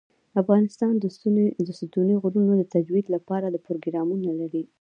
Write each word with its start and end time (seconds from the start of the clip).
افغانستان 0.41 0.93
د 0.99 1.05
ستوني 1.85 2.13
غرونه 2.21 2.53
د 2.57 2.63
ترویج 2.73 3.05
لپاره 3.15 3.61
پروګرامونه 3.67 4.29
لري. 4.41 4.63